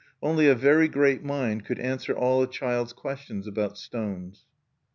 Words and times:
Only 0.19 0.47
a 0.47 0.55
very 0.55 0.87
great 0.87 1.23
mind 1.23 1.63
could 1.63 1.77
answer 1.77 2.11
all 2.11 2.41
a 2.41 2.47
child's 2.47 2.91
questions 2.91 3.45
about 3.45 3.77
stones. 3.77 4.45